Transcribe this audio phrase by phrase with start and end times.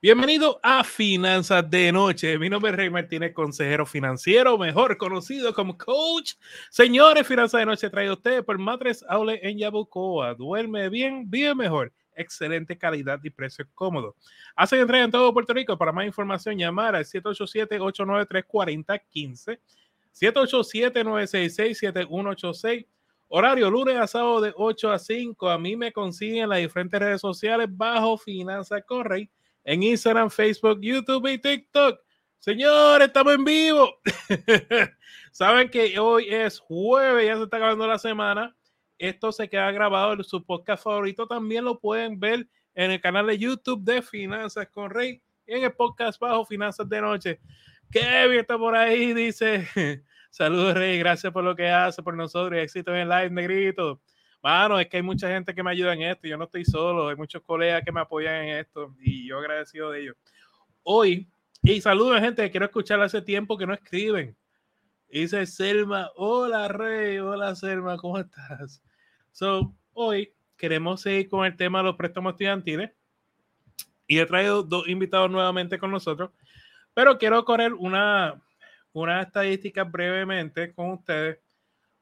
[0.00, 2.38] Bienvenido a Finanzas de Noche.
[2.38, 6.34] Mi nombre es Rey Martínez, consejero financiero, mejor conocido como coach.
[6.70, 10.34] Señores, Finanzas de Noche trae a ustedes por Matres Aule en Yabucoa.
[10.34, 11.92] Duerme bien, vive mejor.
[12.14, 14.14] Excelente calidad y precio cómodo.
[14.54, 15.76] Hace entrega en todo Puerto Rico.
[15.76, 19.58] Para más información, llamar al 787-893-4015.
[20.14, 22.86] 787-966-7186.
[23.26, 25.50] Horario lunes a sábado de 8 a 5.
[25.50, 29.28] A mí me consiguen en las diferentes redes sociales bajo Finanzas Correy
[29.68, 32.00] en Instagram, Facebook, YouTube y TikTok.
[32.38, 34.00] Señores, estamos en vivo.
[35.30, 38.56] Saben que hoy es jueves, ya se está acabando la semana.
[38.96, 41.26] Esto se queda grabado en su podcast favorito.
[41.26, 45.72] También lo pueden ver en el canal de YouTube de Finanzas con Rey en el
[45.72, 47.38] podcast bajo Finanzas de Noche.
[47.90, 49.68] Kevin está por ahí, dice.
[50.30, 50.98] Saludos, Rey.
[50.98, 52.58] Gracias por lo que hace por nosotros.
[52.58, 54.00] Éxito en live, negrito.
[54.42, 56.28] Mano, es que hay mucha gente que me ayuda en esto.
[56.28, 57.08] Yo no estoy solo.
[57.08, 60.16] Hay muchos colegas que me apoyan en esto y yo agradecido de ellos.
[60.82, 61.28] Hoy,
[61.62, 64.36] y saludos, gente que quiero escuchar hace tiempo que no escriben.
[65.08, 68.82] Dice Selma, hola Rey, hola Selma, ¿cómo estás?
[69.32, 72.90] So, hoy queremos seguir con el tema de los préstamos estudiantiles
[74.06, 76.30] y he traído dos invitados nuevamente con nosotros,
[76.92, 78.40] pero quiero correr una,
[78.92, 81.38] una estadística brevemente con ustedes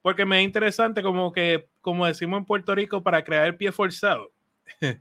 [0.06, 3.70] porque me es interesante como que, como decimos en Puerto Rico, para crear el pie
[3.70, 4.32] forzado.
[4.80, 4.98] Ustedes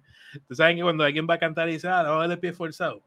[0.55, 3.01] saben que cuando alguien va a cantar y dice, ah, vamos el pie forzado.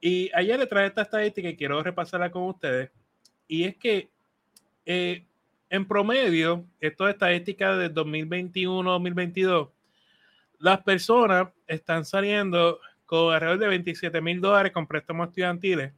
[0.00, 2.90] Y ayer le traje esta estadística y quiero repasarla con ustedes.
[3.46, 4.10] Y es que
[4.84, 5.24] eh,
[5.70, 9.70] en promedio, esto es estadística de 2021-2022,
[10.58, 15.92] las personas están saliendo con alrededor de 27 mil dólares con préstamos estudiantiles.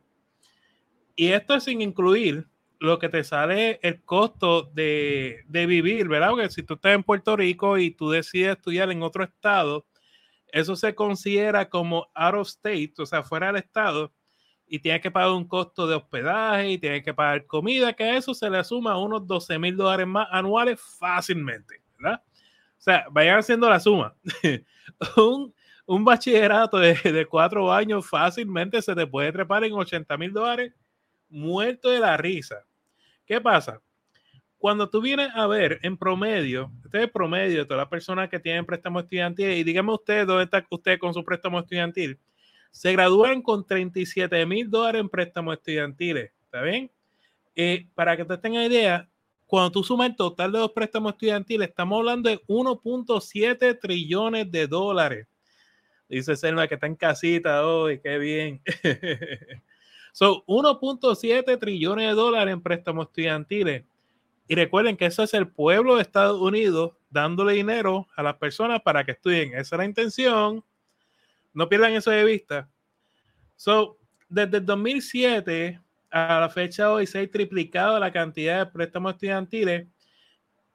[1.17, 2.47] Y esto es sin incluir
[2.85, 6.31] lo que te sale el costo de, de, vivir, ¿verdad?
[6.31, 9.87] Porque si tú estás en Puerto Rico y tú decides estudiar en otro estado,
[10.49, 14.13] eso se considera como out of state, o sea, fuera del estado,
[14.67, 18.17] y tienes que pagar un costo de hospedaje y tienes que pagar comida, que a
[18.17, 22.23] eso se le suma unos 12 mil dólares más anuales fácilmente, ¿verdad?
[22.79, 24.15] O sea, vayan haciendo la suma.
[25.17, 25.55] un,
[25.87, 30.73] un, bachillerato de, de, cuatro años fácilmente se te puede trepar en 80 mil dólares
[31.29, 32.65] muerto de la risa.
[33.27, 33.81] ¿Qué pasa?
[34.59, 38.29] Cuando tú vienes a ver en promedio, este es el promedio de todas las personas
[38.31, 42.19] que tienen préstamo estudiantil, y dígame usted dónde está usted con su préstamo estudiantil,
[42.71, 46.33] se gradúan con 37 mil dólares en préstamos estudiantiles.
[46.45, 46.91] ¿Está bien?
[47.55, 49.09] Eh, para que te tengas idea,
[49.47, 54.67] cuando tú sumas el total de los préstamos estudiantiles, estamos hablando de 1.7 trillones de
[54.67, 55.29] dólares.
[56.09, 58.63] Dice Selma que está en casita hoy, qué bien.
[60.15, 63.83] Son 1.7 trillones de dólares en préstamos estudiantiles.
[64.47, 68.81] Y recuerden que eso es el pueblo de Estados Unidos dándole dinero a las personas
[68.81, 69.55] para que estudien.
[69.55, 70.65] Esa es la intención.
[71.53, 72.71] No pierdan eso de vista.
[73.57, 73.99] So,
[74.29, 75.81] desde el 2007
[76.13, 79.89] a la fecha hoy se ha triplicado la cantidad de préstamos estudiantiles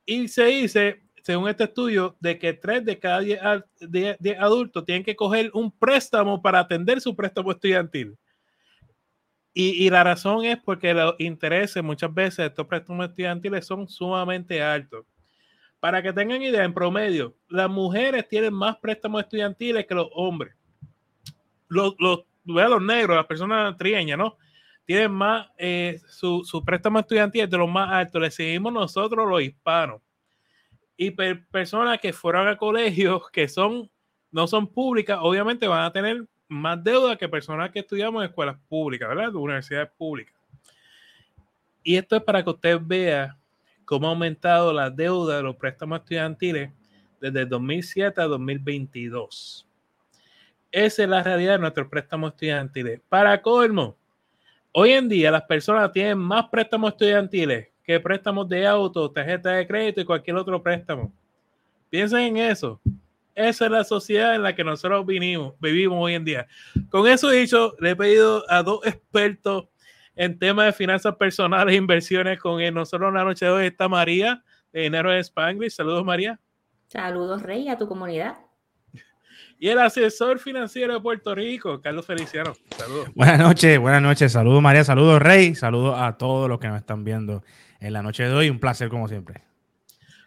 [0.05, 5.15] y se dice, según este estudio, de que 3 de cada 10, adultos tienen que
[5.15, 8.17] coger un préstamo para atender su préstamo estudiantil.
[9.53, 14.61] Y, la razón es porque los intereses muchas veces de estos préstamos estudiantiles son sumamente
[14.61, 15.05] altos.
[15.79, 20.55] Para que tengan idea, en promedio, las mujeres tienen más préstamos estudiantiles que los hombres.
[21.67, 24.37] Los, los, los negros, las personas trieñas, ¿no?
[24.85, 28.21] Tienen más, eh, su, su, préstamo estudiantil de los más altos.
[28.21, 30.01] Le seguimos nosotros los hispanos.
[30.95, 33.89] Y personas que fueron a colegios que son,
[34.31, 38.57] no son públicas, obviamente van a tener más deuda que personas que estudiamos en escuelas
[38.67, 39.31] públicas, ¿verdad?
[39.31, 40.35] De universidades públicas.
[41.83, 43.37] Y esto es para que usted vea
[43.85, 46.71] cómo ha aumentado la deuda de los préstamos estudiantiles
[47.21, 49.67] desde 2007 a 2022.
[50.71, 53.01] Esa es la realidad de nuestros préstamos estudiantiles.
[53.09, 53.95] Para colmo,
[54.71, 59.65] hoy en día las personas tienen más préstamos estudiantiles que préstamos de auto, tarjeta de
[59.65, 61.11] crédito y cualquier otro préstamo.
[61.89, 62.79] Piensen en eso.
[63.39, 66.45] Esa es la sociedad en la que nosotros vinimos, vivimos hoy en día.
[66.89, 69.69] Con eso dicho, le he pedido a dos expertos
[70.13, 72.73] en temas de finanzas personales e inversiones con él.
[72.73, 74.43] Nosotros la noche de hoy está María
[74.73, 75.71] de Dinero de Spanglish.
[75.71, 76.37] Saludos, María.
[76.89, 78.35] Saludos, Rey, a tu comunidad.
[79.57, 82.53] Y el asesor financiero de Puerto Rico, Carlos Feliciano.
[82.75, 83.07] Saludos.
[83.15, 84.33] Buenas noches, buenas noches.
[84.33, 84.83] Saludos, María.
[84.83, 85.55] Saludos, Rey.
[85.55, 87.41] Saludos a todos los que nos están viendo
[87.79, 88.49] en la noche de hoy.
[88.49, 89.43] Un placer, como siempre.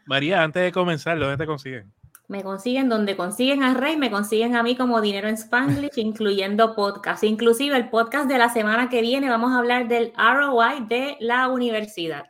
[0.07, 1.93] María, antes de comenzar, ¿dónde te consiguen?
[2.33, 6.75] Me consiguen donde consiguen a Rey, me consiguen a mí como Dinero en Spanglish, incluyendo
[6.75, 7.25] podcast.
[7.25, 11.49] Inclusive el podcast de la semana que viene vamos a hablar del ROI de la
[11.49, 12.25] universidad.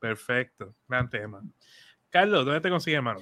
[0.00, 1.42] Perfecto, gran tema.
[2.08, 3.20] Carlos, ¿dónde te consiguen, hermano?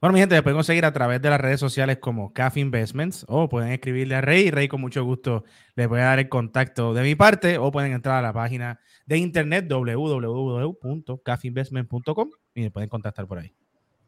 [0.00, 3.24] Bueno, mi gente, me pueden conseguir a través de las redes sociales como CAF Investments
[3.28, 4.50] o pueden escribirle a Rey.
[4.50, 5.44] Rey, con mucho gusto,
[5.76, 8.80] les voy a dar el contacto de mi parte o pueden entrar a la página
[9.06, 13.54] de internet www.cafinvestment.com y me pueden contactar por ahí.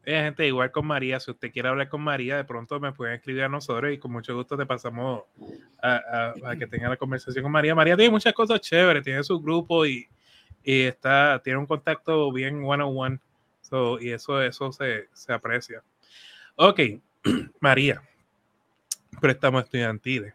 [0.09, 3.15] Eh, gente, igual con María, si usted quiere hablar con María, de pronto me pueden
[3.15, 5.23] escribir a nosotros y con mucho gusto te pasamos
[5.83, 7.75] a, que tenga la conversación con María.
[7.75, 10.07] María tiene muchas cosas chéveres, tiene su grupo y,
[10.63, 13.19] y está, tiene un contacto bien one on one
[13.99, 15.83] y eso, eso se, se aprecia.
[16.55, 16.79] Ok,
[17.59, 18.01] María,
[19.19, 20.33] préstamos estudiantiles.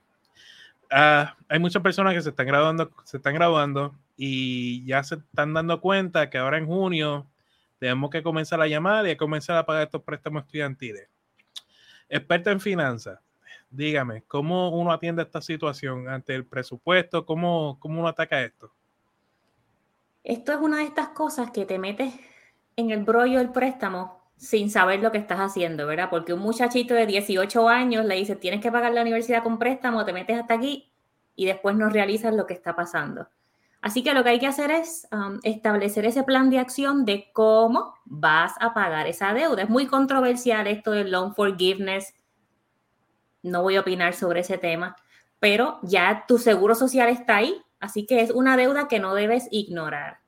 [0.91, 5.55] Ah, hay muchas personas que se están graduando, se están graduando y ya se están
[5.55, 7.27] dando cuenta que ahora en junio
[7.83, 11.09] tenemos que comenzar a llamar y a comenzar a pagar estos préstamos estudiantiles.
[12.09, 13.19] Experta en finanzas,
[13.71, 17.27] dígame, ¿cómo uno atiende esta situación ante el presupuesto?
[17.27, 18.73] ¿Cómo, cómo uno ataca esto?
[20.23, 22.15] Esto es una de estas cosas que te metes
[22.77, 26.09] en el brollo del préstamo sin saber lo que estás haciendo, ¿verdad?
[26.09, 30.05] Porque un muchachito de 18 años le dice, tienes que pagar la universidad con préstamo,
[30.05, 30.93] te metes hasta aquí
[31.35, 33.27] y después no realizas lo que está pasando.
[33.83, 37.31] Así que lo que hay que hacer es um, establecer ese plan de acción de
[37.33, 39.63] cómo vas a pagar esa deuda.
[39.63, 42.15] Es muy controversial esto del loan forgiveness.
[43.43, 44.95] No voy a opinar sobre ese tema,
[45.41, 49.49] pero ya tu seguro social está ahí, así que es una deuda que no debes
[49.51, 50.19] ignorar.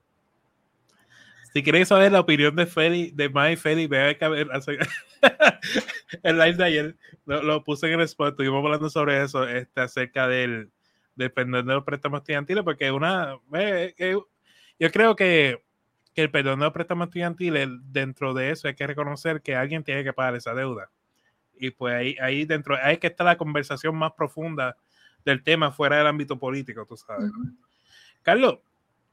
[1.52, 4.16] Si queréis saber la opinión de Feli, de Mike Feli, vean
[6.24, 10.26] el live de ayer lo, puse en el spot, estuvimos hablando sobre eso, este, acerca
[10.26, 10.72] del,
[11.16, 13.38] perdón de los préstamos estudiantiles, porque una,
[14.78, 15.62] yo creo que,
[16.14, 20.04] el perdón de los préstamos estudiantiles, dentro de eso hay que reconocer que alguien tiene
[20.04, 20.90] que pagar esa deuda.
[21.56, 24.76] Y pues ahí, ahí dentro, hay que estar la conversación más profunda
[25.24, 27.30] del tema fuera del ámbito político, tú sabes.
[28.22, 28.58] Carlos,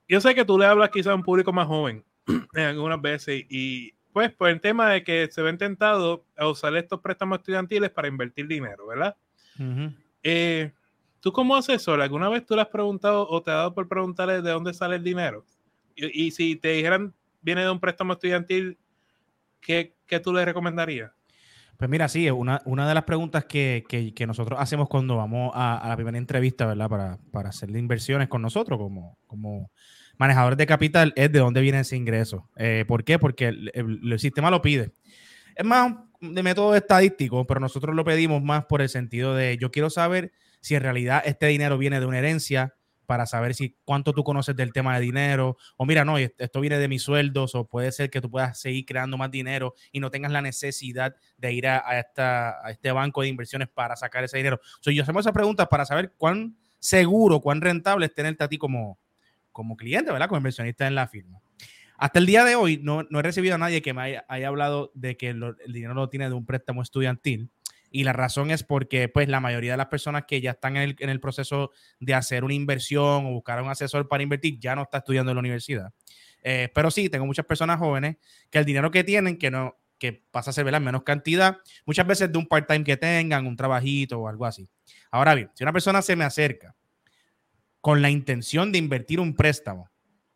[0.08, 2.04] yo sé que tú le hablas quizá a un público más joven,
[2.56, 7.00] algunas veces y pues por el tema de que se ven tentados a usar estos
[7.00, 9.16] préstamos estudiantiles para invertir dinero, ¿verdad?
[10.24, 10.72] Eh,
[11.22, 14.42] ¿Tú como asesor, alguna vez tú le has preguntado o te ha dado por preguntarle
[14.42, 15.46] de dónde sale el dinero?
[15.96, 18.78] Y, si te dijeran viene de un préstamo estudiantil,
[19.62, 21.12] ¿qué, qué tú le recomendarías?
[21.78, 25.84] Pues mira, sí, una, una de las preguntas que, que, nosotros hacemos cuando vamos a,
[25.88, 26.90] la primera entrevista, ¿verdad?
[26.90, 29.72] Para, para hacer inversiones con nosotros como, como
[30.22, 32.48] manejadores de capital es de dónde viene ese ingreso.
[32.56, 33.18] Eh, ¿Por qué?
[33.18, 34.92] Porque el, sistema lo pide.
[35.56, 39.72] Es más de método estadístico, pero nosotros lo pedimos más por el sentido de yo
[39.72, 42.76] quiero saber si en realidad este dinero viene de una herencia
[43.06, 46.78] para saber si cuánto tú conoces del tema de dinero o mira, no, esto viene
[46.78, 50.10] de mis sueldos o puede ser que tú puedas seguir creando más dinero y no
[50.10, 54.62] tengas la necesidad de ir a, esta, este banco de inversiones para sacar ese dinero.
[54.80, 58.58] So, yo hacemos esas preguntas para saber cuán seguro, cuán rentable es tenerte a ti
[58.58, 58.98] como,
[59.52, 60.30] como cliente, ¿verdad?
[60.30, 61.42] Como inversionista en la firma.
[61.98, 64.92] Hasta el día de hoy no, no he recibido a nadie que me haya, hablado
[64.96, 67.52] de que el dinero lo tiene de un préstamo estudiantil.
[67.92, 70.84] Y la razón es porque pues la mayoría de las personas que ya están en
[70.84, 74.76] el, en el proceso de hacer una inversión o buscar un asesor para invertir ya
[74.76, 75.94] no está estudiando en la universidad.
[76.42, 78.18] Eh, pero sí, tengo muchas personas jóvenes
[78.50, 80.82] que el dinero que tienen, que no que pasa a ser ¿verdad?
[80.82, 84.68] menos cantidad, muchas veces de un part-time que tengan, un trabajito o algo así.
[85.12, 86.76] Ahora bien, si una persona se me acerca
[87.82, 89.92] con la intención de invertir un préstamo,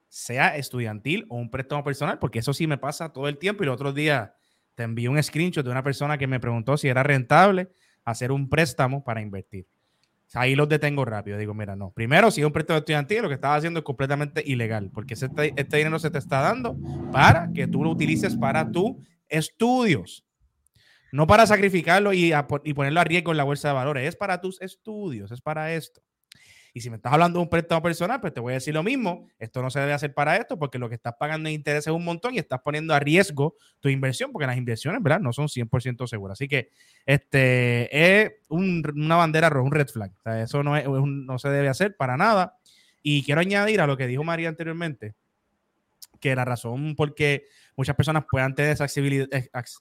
[0.07, 3.65] sea estudiantil o un préstamo personal, porque eso sí me pasa todo el tiempo y
[3.65, 4.35] el otro día
[4.75, 7.69] te envié un screenshot de una persona que me preguntó si era rentable
[8.03, 9.67] hacer un préstamo para invertir.
[10.33, 11.37] Ahí los detengo rápido.
[11.37, 11.91] Digo, mira, no.
[11.91, 15.53] Primero, si es un préstamo estudiantil, lo que estás haciendo es completamente ilegal, porque este,
[15.55, 16.77] este dinero se te está dando
[17.11, 18.95] para que tú lo utilices para tus
[19.29, 20.25] estudios.
[21.11, 24.07] No para sacrificarlo y, y ponerlo a riesgo en la bolsa de valores.
[24.09, 26.01] Es para tus estudios, es para esto.
[26.75, 28.83] Y si me estás hablando de un préstamo personal, pues te voy a decir lo
[28.83, 29.29] mismo.
[29.39, 31.93] Esto no se debe hacer para esto porque lo que estás pagando en interés es
[31.93, 35.21] un montón y estás poniendo a riesgo tu inversión porque las inversiones, ¿verdad?
[35.21, 36.33] No son 100% seguras.
[36.33, 36.71] Así que
[37.05, 40.11] este es una bandera roja, un red flag.
[40.25, 42.57] Eso no, no se debe hacer para nada.
[43.01, 45.15] Y quiero añadir a lo que dijo María anteriormente,
[46.19, 47.45] que la razón por qué
[47.77, 48.75] muchas personas puedan eh,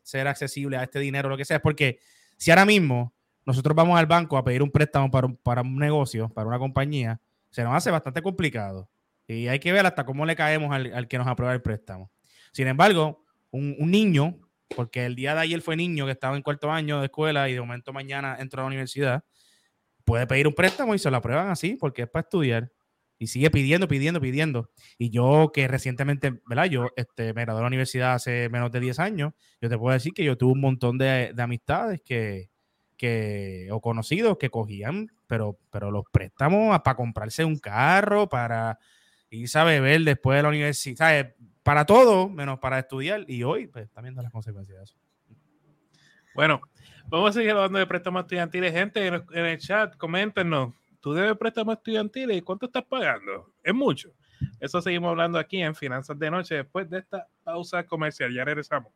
[0.05, 1.99] ser accesibles a este dinero, lo que sea, es porque
[2.37, 3.13] si ahora mismo
[3.47, 6.59] nosotros vamos al banco a pedir un préstamo para un, para un negocio, para una
[6.59, 7.21] compañía,
[7.51, 8.89] se nos hace bastante complicado.
[9.27, 12.11] Y hay que ver hasta cómo le caemos al, que nos aprueba el préstamo.
[12.53, 14.39] Sin embargo, un, niño,
[14.75, 17.55] porque el día de ayer fue niño que estaba en cuarto año de escuela y
[17.55, 19.25] de momento mañana entró a la universidad,
[20.05, 22.71] puede pedir un préstamo y se lo aprueban así porque es para estudiar.
[23.17, 24.71] Y sigue pidiendo, pidiendo, pidiendo.
[24.99, 26.65] Y yo que recientemente, ¿verdad?
[26.65, 29.33] Yo este, me gradué de la universidad hace menos de 10 años.
[29.61, 32.51] Yo te puedo decir que yo tuve un montón de, de amistades que,
[33.05, 38.79] que, o conocidos que cogían, pero, pero los préstamos para comprarse un carro, para
[39.29, 43.27] irse a beber después de la universidad, para todo, menos para estudiar.
[43.29, 44.97] Y hoy, pues, están viendo las consecuencias de eso.
[46.35, 46.63] Bueno,
[47.09, 48.73] vamos a seguir hablando de préstamos estudiantiles.
[48.73, 50.73] Gente, en el, chat, coméntenos.
[51.01, 53.53] ¿Tú debes préstamos estudiantiles y cuánto estás pagando?
[53.63, 54.15] Es mucho.
[54.61, 58.33] Eso seguimos hablando aquí en Finanzas de Noche después de esta pausa comercial.
[58.33, 58.91] Ya regresamos.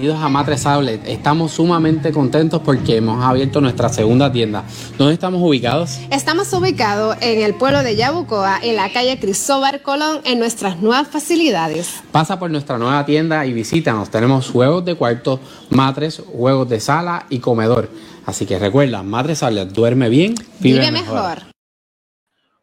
[0.00, 1.06] Bienvenidos a Matres Outlet.
[1.06, 4.64] Estamos sumamente contentos porque hemos abierto nuestra segunda tienda.
[4.96, 5.98] ¿Dónde estamos ubicados?
[6.10, 11.06] Estamos ubicados en el pueblo de Yabucoa, en la calle Cristóbal Colón, en nuestras nuevas
[11.08, 12.00] facilidades.
[12.12, 14.08] Pasa por nuestra nueva tienda y visítanos.
[14.08, 15.38] Tenemos juegos de cuarto,
[15.68, 17.90] matres, juegos de sala y comedor.
[18.24, 21.49] Así que recuerda, Matres Outlet, duerme bien, vive, mejor.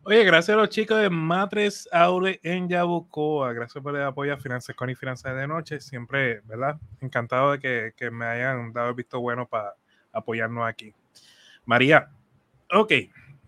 [0.09, 3.51] Oye, gracias a los chicos de Matres Aure en Yabucoa.
[3.51, 5.81] Gracias por el apoyo a Finanzas con y Finanzas de Noche.
[5.81, 6.79] Siempre, ¿verdad?
[7.01, 9.73] Encantado de que, que me hayan dado el visto bueno para
[10.13, 10.93] apoyarnos aquí.
[11.65, 12.09] María,
[12.71, 12.93] ok,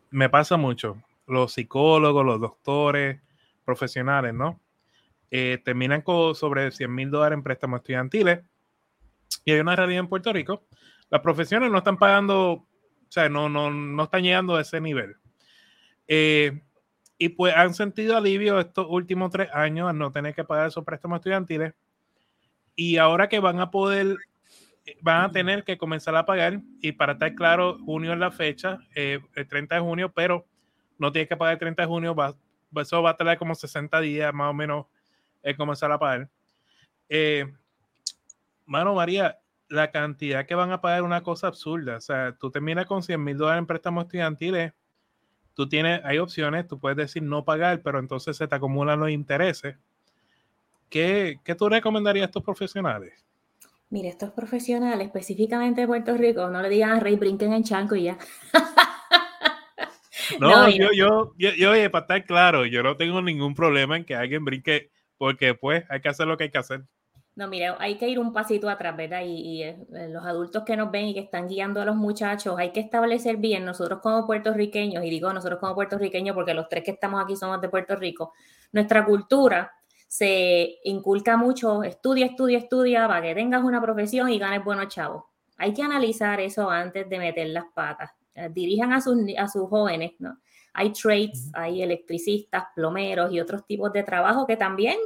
[0.10, 1.02] me pasa mucho.
[1.28, 3.22] Los psicólogos, los doctores,
[3.64, 4.60] profesionales, ¿no?
[5.32, 8.42] Eh, terminan con sobre 100 mil dólares en préstamos estudiantiles.
[9.46, 10.66] Y hay una realidad en Puerto Rico.
[11.10, 12.68] Las profesiones no están pagando, o
[13.08, 15.16] sea, no, no, no están llegando a ese nivel.
[16.12, 16.60] Eh,
[17.20, 20.84] y pues han sentido alivio estos últimos tres años al no tener que pagar esos
[20.84, 21.74] préstamos estudiantiles.
[22.76, 24.18] Y ahora que van a poder,
[25.02, 26.62] van a tener que comenzar a pagar.
[26.82, 30.46] Y para estar claro, junio es la fecha, eh, el 30 de junio, pero
[30.98, 32.16] no tienes que pagar el 30 de junio.
[32.16, 32.36] Va,
[32.82, 34.88] eso va a tardar como 60 días más o menos
[35.44, 36.30] el comenzar a pagar.
[37.10, 37.54] Eh,
[38.66, 39.38] mano María,
[39.68, 41.98] la cantidad que van a pagar es una cosa absurda.
[41.98, 44.74] O sea, tú terminas con 100 mil dólares en préstamos estudiantiles
[45.60, 49.10] tú tienes, hay opciones, tú puedes decir no pagar, pero entonces se te acumulan los
[49.10, 49.76] intereses.
[50.90, 53.12] ¿Qué, qué tú recomendarías a estos profesionales?
[53.90, 57.98] Mire, estos profesionales, específicamente de Puerto Rico, no le digan a Rey brinquen en chanco
[57.98, 58.18] y ya.
[60.40, 64.06] no, yo, yo, yo, yo, oye, para estar claro, yo no tengo ningún problema en
[64.06, 66.84] que alguien brinque, porque pues hay que hacer lo que hay que hacer.
[67.40, 69.22] No, mire, hay que ir un pasito atrás, ¿verdad?
[69.26, 69.78] Y, eh,
[70.10, 73.38] los adultos que nos ven y que están guiando a los muchachos, hay que establecer
[73.38, 77.38] bien, nosotros como puertorriqueños, y digo nosotros como puertorriqueños porque los tres que estamos aquí
[77.38, 78.34] somos de Puerto Rico,
[78.74, 79.72] nuestra cultura
[80.06, 85.24] se inculca mucho, estudia, estudia, estudia, para que tengas una profesión y ganes buenos chavos.
[85.56, 88.12] Hay que analizar eso antes de meter las patas.
[88.36, 90.38] Eh, dirijan a sus, a sus jóvenes, ¿no?
[90.74, 94.98] Hay trades, hay electricistas, plomeros y otros tipos de trabajo que también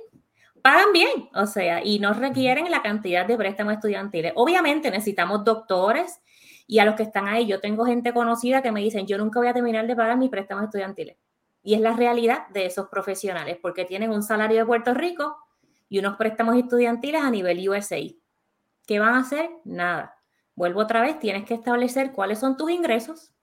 [0.63, 4.31] pagan bien, o sea, y no requieren la cantidad de préstamos estudiantiles.
[4.35, 6.21] Obviamente necesitamos doctores
[6.65, 9.39] y a los que están ahí, yo tengo gente conocida que me dicen, yo nunca
[9.39, 11.17] voy a terminar de pagar mis préstamos estudiantiles.
[11.61, 15.37] Y es la realidad de esos profesionales, porque tienen un salario de Puerto Rico
[15.89, 17.99] y unos préstamos estudiantiles a nivel USA.
[18.87, 19.49] ¿Qué van a hacer?
[19.65, 20.15] Nada.
[20.55, 23.33] Vuelvo otra vez, tienes que establecer cuáles son tus ingresos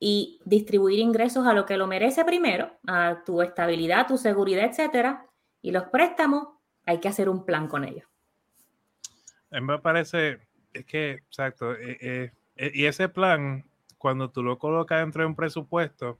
[0.00, 5.26] y distribuir ingresos a lo que lo merece primero, a tu estabilidad, tu seguridad, etcétera,
[5.62, 6.48] y los préstamos,
[6.84, 8.04] hay que hacer un plan con ellos.
[9.50, 10.40] Me parece,
[10.72, 13.64] es que, exacto, eh, eh, eh, y ese plan,
[13.98, 16.18] cuando tú lo colocas dentro de un presupuesto,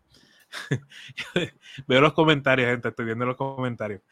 [1.87, 4.03] veo los comentarios, gente, estoy viendo los comentarios.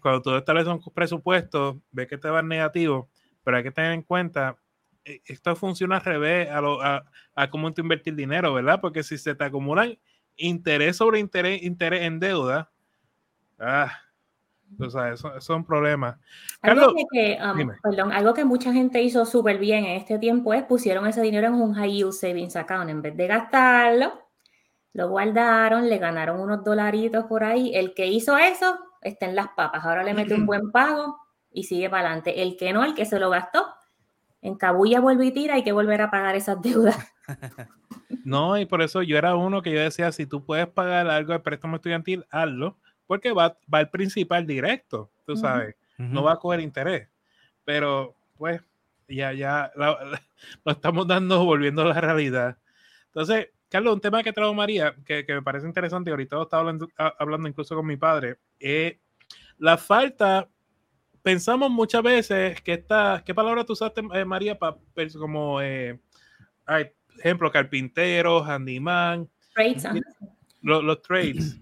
[0.00, 3.08] cuando tú estableces un presupuesto, ves que te va negativo,
[3.44, 4.56] pero hay que tener en cuenta,
[5.04, 7.04] esto funciona al revés a, lo, a,
[7.34, 8.80] a cómo tú invertir dinero, ¿verdad?
[8.80, 9.96] Porque si se te acumulan
[10.36, 12.70] interés sobre interés, interés en deuda,
[13.58, 13.92] ah,
[14.78, 16.18] o sea, eso, es un problema.
[16.60, 20.64] algo, que, um, perdón, algo que mucha gente hizo súper bien en este tiempo es
[20.64, 22.90] pusieron ese dinero en un high yield savings account.
[22.90, 24.12] En vez de gastarlo,
[24.92, 27.74] lo guardaron, le ganaron unos dolaritos por ahí.
[27.74, 29.84] El que hizo eso está en las papas.
[29.84, 31.18] Ahora le mete un buen pago
[31.50, 32.42] y sigue para adelante.
[32.42, 33.66] El que no, el que se lo gastó,
[34.42, 36.96] en cabulla vuelve y tira, hay que volver a pagar esas deudas.
[38.24, 41.32] No, y por eso yo era uno que yo decía, si tú puedes pagar algo
[41.32, 46.38] de préstamo estudiantil, hazlo porque va, va el principal directo, tú sabes, no va a
[46.38, 47.08] coger interés.
[47.64, 48.60] Pero, pues,
[49.08, 49.72] ya, ya
[50.64, 52.58] lo estamos dando, volviendo a la realidad.
[53.06, 56.60] Entonces, Carlos, un tema que trajo María, que, que me parece interesante, y ahorita estaba
[56.60, 58.96] hablando, hablando incluso con mi padre, es
[59.58, 60.48] la falta,
[61.22, 64.76] pensamos muchas veces que esta, ¿qué palabra tú usaste, eh, María, para
[65.18, 65.98] como, eh,
[66.66, 69.84] hay, ejemplo, carpintero, handyman, trades,
[70.62, 71.60] los, los trades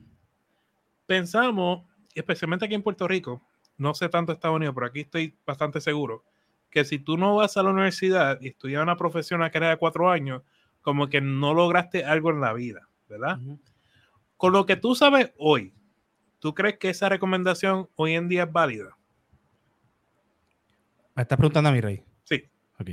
[1.07, 1.85] pensamos,
[2.15, 3.43] especialmente aquí en Puerto Rico,
[3.77, 6.25] no sé tanto Estados Unidos, pero aquí estoy bastante seguro,
[6.71, 9.77] que si tú no vas a la universidad y estudias una profesión a era de
[9.77, 10.43] cuatro años,
[10.83, 13.39] como que no lograste algo en la vida, ¿verdad?
[14.37, 15.73] Con lo que tú sabes hoy,
[16.41, 18.97] ¿tú crees que esa recomendación hoy en día es válida?
[21.15, 22.03] Me estás preguntando a mi rey.
[22.25, 22.45] Sí.
[22.79, 22.91] Ok.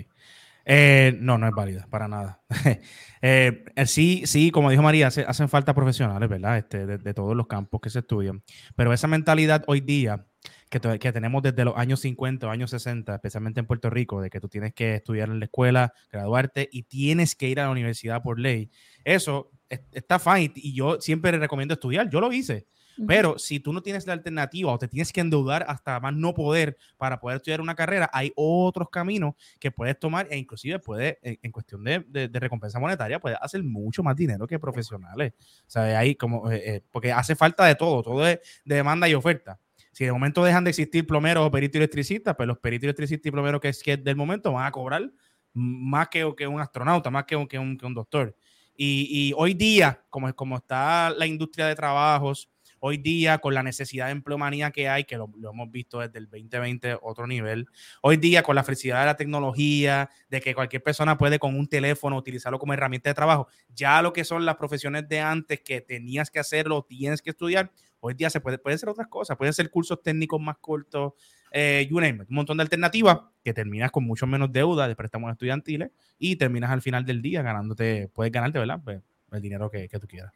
[0.65, 2.41] Eh, no, no es válida, para nada.
[3.23, 6.57] Eh, eh, sí, sí, como dijo María, hacen falta profesionales, ¿verdad?
[6.57, 8.41] Este, de, todos los campos que se estudian.
[8.75, 10.25] Pero esa mentalidad hoy día,
[10.71, 14.31] que, que, tenemos desde los años 50 o años 60, especialmente en Puerto Rico, de
[14.31, 17.69] que tú tienes que estudiar en la escuela, graduarte y tienes que ir a la
[17.69, 18.71] universidad por ley.
[19.03, 22.09] Eso está fine y yo siempre recomiendo estudiar.
[22.09, 22.65] Yo lo hice.
[23.07, 26.33] Pero si tú no tienes la alternativa o te tienes que endeudar hasta más no
[26.33, 31.17] poder para poder estudiar una carrera, hay otros caminos que puedes tomar e inclusive puedes,
[31.21, 35.33] en, cuestión de, de, recompensa monetaria, puedes hacer mucho más dinero que profesionales.
[35.61, 39.07] O sea, ahí como, eh, eh, porque hace falta de todo, todo es de demanda
[39.07, 39.59] y oferta.
[39.91, 43.31] Si de momento dejan de existir plomeros o peritos electricistas, pues los peritos electricistas y
[43.31, 45.11] plomeros que es que del momento van a cobrar
[45.53, 48.35] más que, que un astronauta, más que un, que un, que un doctor.
[48.75, 52.49] Y, y, hoy día, como, como está la industria de trabajos,
[52.83, 56.25] hoy día con la necesidad de empleomanía que hay, que lo, hemos visto desde el
[56.25, 57.67] 2020 otro nivel,
[58.01, 61.67] hoy día con la felicidad de la tecnología, de que cualquier persona puede con un
[61.67, 65.81] teléfono utilizarlo como herramienta de trabajo, ya lo que son las profesiones de antes que
[65.81, 69.53] tenías que hacerlo, tienes que estudiar, hoy día se puede, puede ser otras cosas, pueden
[69.53, 71.13] ser cursos técnicos más cortos,
[71.51, 76.35] eh, un montón de alternativas que terminas con mucho menos deuda de préstamos estudiantiles y
[76.35, 78.79] terminas al final del día ganándote, puedes ganarte, ¿verdad?
[78.83, 80.33] Pues, el dinero que, que tú quieras.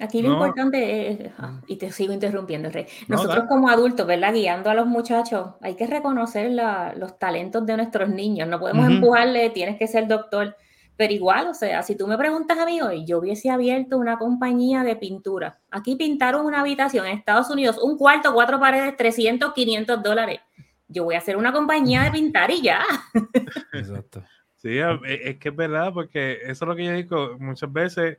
[0.00, 1.62] Aquí lo importante es, ah, mm.
[1.66, 2.86] y te sigo interrumpiendo, Rey.
[3.08, 4.32] Nosotros como adultos, ¿verdad?
[4.32, 6.52] Guiando a los muchachos, hay que reconocer
[6.96, 8.48] los talentos de nuestros niños.
[8.48, 10.56] No podemos empujarle, tienes que ser doctor.
[10.96, 14.18] Pero igual, o sea, si tú me preguntas a mí hoy, yo hubiese abierto una
[14.18, 15.60] compañía de pintura.
[15.70, 20.40] Aquí pintaron una habitación en Estados Unidos, un cuarto, cuatro paredes, 300, 500 dólares.
[20.88, 22.82] Yo voy a hacer una compañía de pintar y ya.
[23.72, 24.24] Exacto.
[24.56, 28.18] Sí, es que es verdad, porque eso es lo que yo digo muchas veces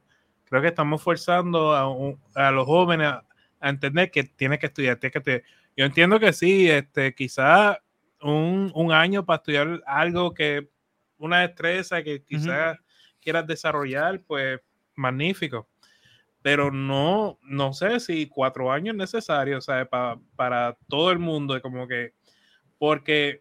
[0.49, 3.23] creo que estamos forzando a, los jóvenes a,
[3.61, 5.43] entender que tiene que estudiar, tiene que estudiar.
[5.75, 7.79] Yo entiendo que sí, este, quizá
[8.21, 10.69] un, un, año para estudiar algo que,
[11.17, 12.77] una destreza que quizás
[13.21, 14.59] quieras desarrollar, pues
[14.95, 15.67] magnífico.
[16.41, 21.61] Pero no, no sé si cuatro años es necesario, sea, Para, para todo el mundo,
[21.61, 22.13] como que,
[22.77, 23.39] porque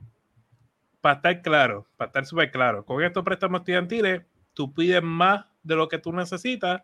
[1.01, 4.23] para estar claro, para estar súper claro, con estos préstamos estudiantiles,
[4.53, 6.83] tú pides más de lo que tú necesitas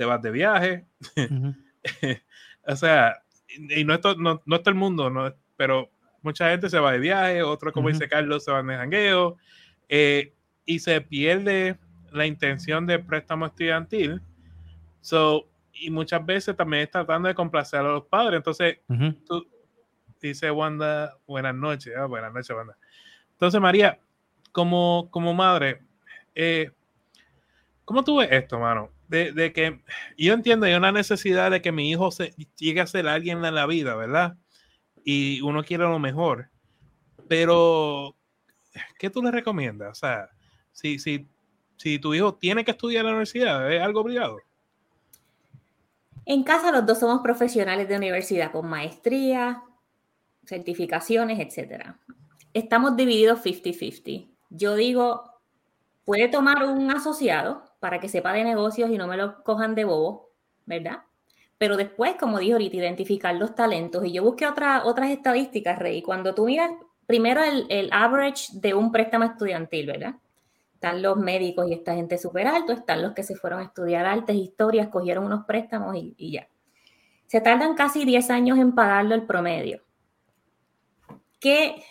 [0.00, 0.86] te vas de viaje.
[2.66, 5.90] o sea, y no es, todo, no, no el mundo, no, pero
[6.22, 9.36] mucha gente se va de viaje, otros, como dice Carlos, se van de jangueo,
[9.90, 10.32] eh,
[10.64, 11.78] y se pierde
[12.12, 14.22] la intención de préstamo estudiantil.
[15.02, 18.38] So, y muchas veces también está tratando de complacer a los padres.
[18.38, 18.78] Entonces,
[19.26, 19.46] tú,
[20.18, 21.92] dice Wanda, buenas noches.
[21.94, 22.78] Ah, buenas noches, Wanda.
[23.32, 24.00] Entonces, María,
[24.50, 25.82] como, como madre,
[26.34, 26.70] eh,
[27.84, 28.88] ¿cómo tú ves esto, mano?
[29.10, 29.80] De, que
[30.16, 33.54] yo entiendo, hay una necesidad de que mi hijo se, llegue a ser alguien en
[33.54, 34.36] la vida, ¿verdad?
[35.04, 36.50] Y uno quiere lo mejor.
[37.28, 38.16] Pero,
[38.98, 39.90] ¿qué tú le recomiendas?
[39.90, 40.30] O sea,
[40.72, 41.28] si, si,
[41.76, 44.38] si tu hijo tiene que estudiar en la universidad, ¿es algo obligado?
[46.24, 49.64] En casa los dos somos profesionales de universidad con maestría,
[50.44, 51.94] certificaciones, etc.
[52.54, 54.28] Estamos divididos 50-50.
[54.50, 55.40] Yo digo,
[56.04, 59.84] puede tomar un asociado para que sepa de negocios y no me lo cojan de
[59.84, 60.30] bobo,
[60.66, 61.00] ¿verdad?
[61.58, 64.04] Pero después, como dijo ahorita, identificar los talentos.
[64.04, 66.02] Y yo busqué otra, otras estadísticas, Rey.
[66.02, 66.70] Cuando tú miras
[67.06, 70.14] primero el, el average de un préstamo estudiantil, ¿verdad?
[70.74, 74.06] Están los médicos y esta gente súper alto, están los que se fueron a estudiar
[74.06, 76.48] artes, historias, cogieron unos préstamos y, y ya.
[77.26, 79.82] Se tardan casi 10 años en pagarlo el promedio.
[81.38, 81.82] ¿Qué,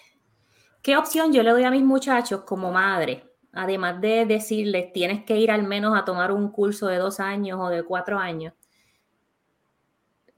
[0.82, 3.28] ¿Qué opción yo le doy a mis muchachos como madre?
[3.60, 7.60] Además de decirles tienes que ir al menos a tomar un curso de dos años
[7.62, 8.54] o de cuatro años,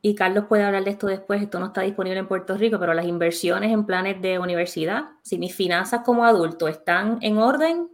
[0.04, 2.94] y Carlos puede hablar de esto después, esto no está disponible en Puerto Rico, pero
[2.94, 7.88] las inversiones en planes de universidad, si mis finanzas como adulto están en orden,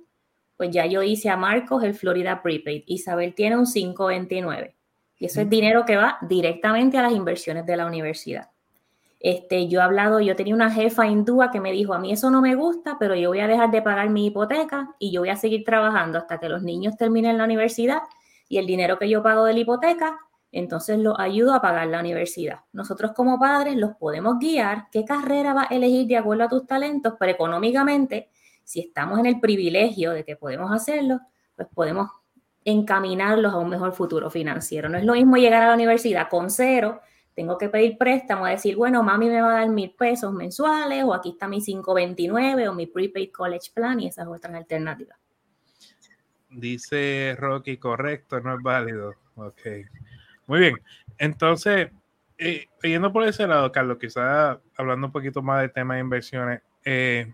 [0.55, 4.75] pues ya yo hice a Marcos el Florida Prepaid, Isabel tiene un 529,
[5.19, 8.51] y eso es dinero que va directamente a las inversiones de la universidad.
[9.19, 12.29] Este, yo he hablado, yo tenía una jefa hindúa que me dijo, a mí eso
[12.29, 15.29] no me gusta, pero yo voy a dejar de pagar mi hipoteca y yo voy
[15.29, 18.03] a seguir trabajando hasta que los niños terminen la universidad
[18.47, 20.19] y el dinero que yo pago de la hipoteca,
[20.51, 22.59] entonces lo ayudo a pagar la universidad.
[22.71, 26.65] Nosotros como padres los podemos guiar qué carrera va a elegir de acuerdo a tus
[26.65, 28.29] talentos, pero económicamente,
[28.63, 31.19] si estamos en el privilegio de que podemos hacerlo,
[31.55, 32.09] pues podemos
[32.63, 34.89] encaminarlos a un mejor futuro financiero.
[34.89, 37.01] No es lo mismo llegar a la universidad con cero
[37.37, 41.03] tengo que pedir préstamo a decir, bueno, mami me va a dar mil pesos mensuales
[41.03, 45.19] o aquí está mi 529 o mi prepaid college plan y esas otras alternativas.
[46.49, 49.13] Dice Rocky, correcto, no es válido.
[49.35, 49.61] Ok.
[50.47, 50.81] Muy bien.
[51.19, 51.91] Entonces,
[52.39, 56.61] eh, yendo por ese lado, Carlos, quizás hablando un poquito más del tema de inversiones,
[56.85, 57.31] eh,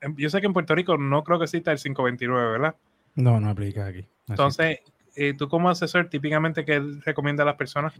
[0.00, 2.76] em, yo sé que en Puerto Rico no creo que exista el 529, ¿verdad?
[3.16, 4.06] No, no aplica aquí.
[4.28, 4.78] Entonces,
[5.16, 7.92] eh, ¿tú como asesor típicamente qué recomienda a las personas?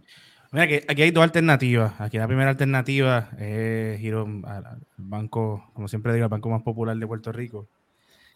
[0.52, 2.00] Mira, que aquí hay dos alternativas.
[2.00, 6.96] Aquí la primera alternativa es ir al banco, como siempre digo, el banco más popular
[6.96, 7.68] de Puerto Rico,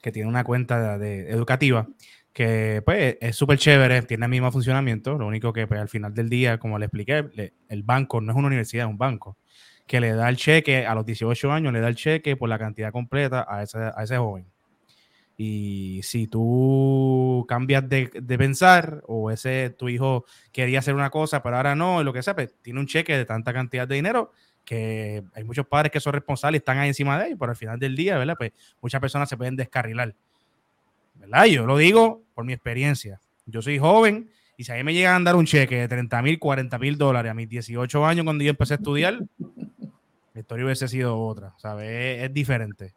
[0.03, 1.89] que tiene una cuenta de, educativa
[2.35, 6.13] que pues es súper chévere, tiene el mismo funcionamiento, lo único que pues, al final
[6.15, 9.39] del día, como le expliqué, el banco no es una universidad, es un banco,
[9.87, 12.59] que le da el cheque a los 18 años, le da el cheque por la
[12.59, 14.47] cantidad completa a ese, a ese joven.
[15.37, 18.07] Y si tú cambias de,
[18.39, 22.35] pensar o ese tu hijo quería hacer una cosa, pero ahora no, lo que sea,
[22.35, 24.31] pues, tiene un cheque de tanta cantidad de dinero
[24.65, 27.57] que hay muchos padres que son responsables y están ahí encima de ellos, pero al
[27.57, 28.37] final del día, ¿verdad?
[28.39, 30.15] Pues muchas personas se pueden descarrilar.
[31.17, 31.45] ¿Verdad?
[31.47, 33.21] Yo lo digo por mi experiencia.
[33.47, 36.23] Yo soy joven y si a mí me llegan a dar un cheque de 30
[36.23, 39.19] mil, 40 mil dólares a mis 18 años cuando yo empecé a estudiar,
[40.33, 42.23] la historia hubiese sido otra, ¿sabes?
[42.23, 42.95] es diferente.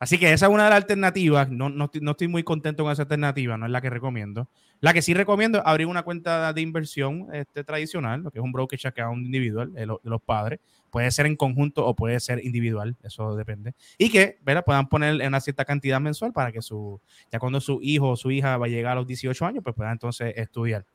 [0.00, 1.50] Así que esa es una de las alternativas.
[1.50, 4.48] No, no, estoy muy contento con esa alternativa, no es la que recomiendo.
[4.80, 8.44] La que sí recomiendo es abrir una cuenta de inversión este, tradicional, lo que es
[8.44, 10.60] un broker account individual de, los padres.
[10.90, 13.74] Puede ser en conjunto o puede ser individual, eso depende.
[13.98, 14.64] Y que ¿verdad?
[14.64, 17.00] puedan poner una cierta cantidad mensual para que su,
[17.32, 19.74] ya cuando su hijo o su hija va a llegar a los 18 años, pues
[19.74, 20.86] puedan entonces estudiar.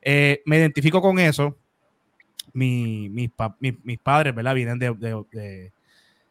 [0.00, 1.58] Eh, me identifico con eso.
[2.52, 3.40] mis
[4.02, 4.54] padres, ¿verdad?
[4.54, 5.72] Vienen de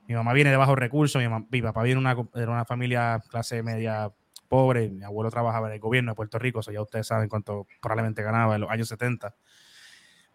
[0.07, 2.01] mi mamá viene de bajos recursos, mi, papá viene
[2.33, 4.11] de una, familia clase media
[4.47, 7.67] pobre, mi abuelo trabajaba en el gobierno de Puerto Rico, eso ya ustedes saben cuánto
[7.81, 9.33] probablemente ganaba en los años 70.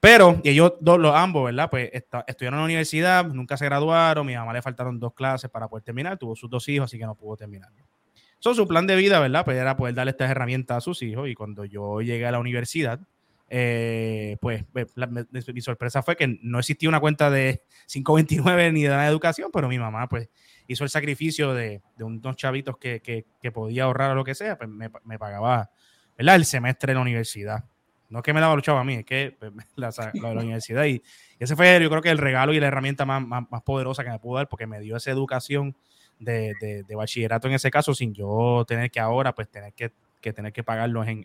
[0.00, 1.68] Pero ellos dos, los ambos, ¿verdad?
[1.68, 5.68] Pues estudiaron en la universidad, nunca se graduaron, mi mamá le faltaron dos clases para
[5.68, 7.70] poder terminar, tuvo sus dos hijos, así que no pudo terminar.
[8.38, 9.44] Eso, su plan de vida, ¿verdad?
[9.44, 12.38] Pues era poder darle estas herramientas a sus hijos y cuando yo llegué a la
[12.38, 13.00] universidad,
[13.49, 14.65] eh, pues
[15.55, 19.69] mi sorpresa fue que no existía una cuenta de 529 ni de la educación, pero
[19.69, 20.29] mi mamá pues
[20.67, 24.69] hizo el sacrificio de, unos chavitos que, que, podía ahorrar o lo que sea, pues
[24.69, 25.71] me, pagaba
[26.17, 27.65] el semestre en la universidad.
[28.09, 30.85] No es que me daba luchado a mí, es que pues, la, de la universidad.
[30.85, 31.03] Y,
[31.39, 34.19] ese fue, yo creo que el regalo y la herramienta más, más, poderosa que me
[34.19, 35.77] pudo dar, porque me dio esa educación
[36.19, 40.33] de, de, bachillerato en ese caso, sin yo tener que ahora, pues tener que, que
[40.33, 41.25] tener que pagarlos en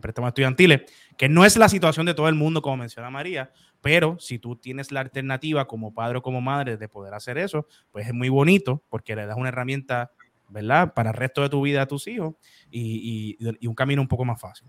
[0.00, 0.82] préstamos estudiantiles,
[1.16, 4.56] que no es la situación de todo el mundo, como menciona María, pero si tú
[4.56, 8.28] tienes la alternativa como padre o como madre de poder hacer eso, pues es muy
[8.28, 10.12] bonito porque le das una herramienta,
[10.48, 12.34] ¿verdad?, para el resto de tu vida a tus hijos
[12.70, 14.68] y, un camino un poco más fácil.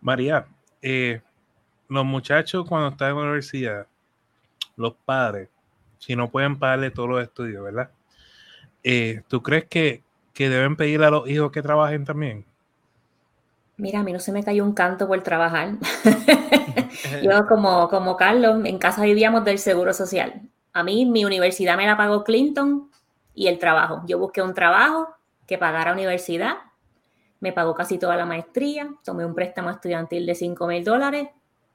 [0.00, 0.46] María,
[0.82, 1.20] eh,
[1.88, 3.86] los muchachos cuando están en la universidad,
[4.76, 5.48] los padres,
[5.98, 7.90] si no pueden pagarle todos los estudios, ¿verdad?
[8.82, 10.02] Eh, ¿Tú crees que,
[10.34, 12.44] que deben pedirle a los hijos que trabajen también?
[13.78, 15.74] Mira, a mí no se me cayó un canto por trabajar.
[17.22, 20.42] Yo como, como Carlos, en casa vivíamos del Seguro Social.
[20.72, 22.90] A mí mi universidad me la pagó Clinton
[23.34, 24.02] y el trabajo.
[24.06, 25.08] Yo busqué un trabajo
[25.46, 26.56] que pagara universidad,
[27.40, 31.28] me pagó casi toda la maestría, tomé un préstamo estudiantil de 5 mil dólares,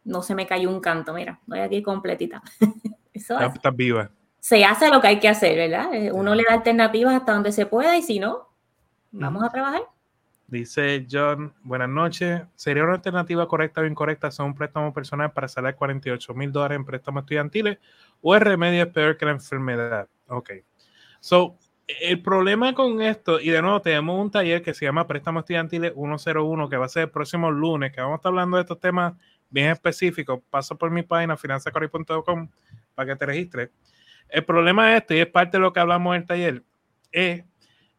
[0.03, 2.41] no se me cayó un canto, mira, voy aquí completita.
[3.13, 4.09] Eso Estás viva.
[4.39, 5.93] Se hace lo que hay que hacer, ¿verdad?
[5.93, 8.49] Eh, uno le da alternativas hasta donde se pueda y si no,
[9.11, 9.81] vamos a trabajar.
[10.51, 12.41] Dice John, buenas noches.
[12.55, 16.75] ¿Sería una alternativa correcta o incorrecta hacer un préstamo personal para salir 48 mil dólares
[16.75, 17.77] en préstamos estudiantiles
[18.19, 20.09] o el remedio es peor que la enfermedad?
[20.27, 20.51] Ok.
[21.21, 25.43] So, el problema con esto, y de nuevo tenemos un taller que se llama Préstamos
[25.43, 28.63] Estudiantiles 101, que va a ser el próximo lunes, que vamos a estar hablando de
[28.63, 29.13] estos temas
[29.49, 30.41] bien específicos.
[30.49, 32.49] Paso por mi página finanzacorri.com
[32.93, 33.69] para que te registres.
[34.27, 36.63] El problema es este, y es parte de lo que hablamos en el taller,
[37.09, 37.45] es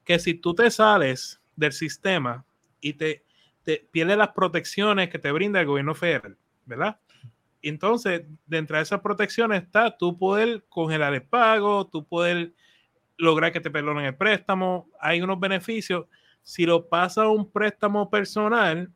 [0.05, 2.45] que si tú te sales del sistema
[2.81, 3.25] y te,
[3.62, 6.37] te pierdes las protecciones que te brinda el gobierno federal,
[6.67, 6.99] ¿verdad?
[7.62, 12.53] Entonces, dentro de esas protecciones está tú poder congelar el pago, tú poder
[13.17, 16.07] lograr que te perdonen el préstamo, hay unos beneficios.
[16.43, 18.91] Si lo pasa a un préstamo personal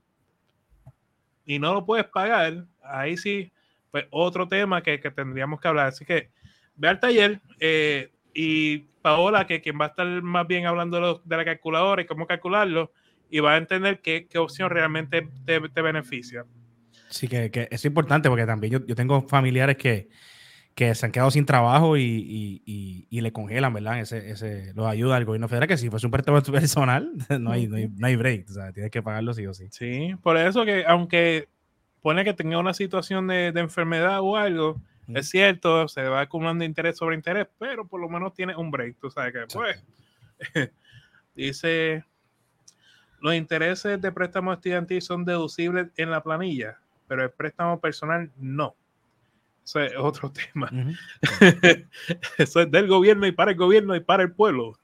[1.44, 3.52] y no lo puedes pagar, ahí sí,
[3.92, 5.86] pues otro tema que, que tendríamos que hablar.
[5.86, 6.30] Así que
[6.74, 11.36] ve al taller, eh, y Paola, que quien va a estar más bien hablando de
[11.36, 12.92] la calculadora y cómo calcularlo,
[13.30, 16.44] y va a entender qué, qué opción realmente te, te, beneficia.
[17.08, 20.08] Sí, que, que, es importante porque también yo, yo tengo familiares que,
[20.74, 24.00] que, se han quedado sin trabajo y, y, y, le congelan, ¿verdad?
[24.00, 27.68] Ese, ese, los ayuda al gobierno federal, que si fuese un préstamo personal, no hay,
[27.68, 29.68] no hay, no hay break, o sea, tienes que pagarlo sí o sí.
[29.70, 31.48] Sí, por eso que aunque
[32.02, 36.64] pone que tenga una situación de, de enfermedad o algo, es cierto, se va acumulando
[36.64, 39.84] interés sobre interés, pero por lo menos tiene un break, tú sabes que pues
[41.34, 42.04] dice
[43.20, 48.76] los intereses de préstamo estudiantil son deducibles en la planilla, pero el préstamo personal no.
[49.64, 50.70] Eso es otro tema.
[52.38, 54.78] Eso es del gobierno y para el gobierno y para el pueblo.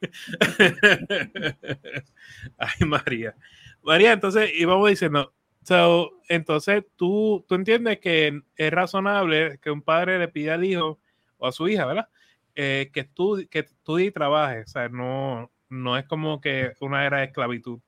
[2.59, 3.37] Ay, María.
[3.83, 5.33] María, entonces íbamos diciendo,
[5.63, 10.99] So, entonces, tú, tú entiendes que es razonable que un padre le pida al hijo
[11.39, 12.09] o a su hija, ¿verdad?
[12.55, 14.63] Eh, que, estudie, que estudie y trabaje.
[14.63, 17.79] O sea, no, no es como que una era de esclavitud.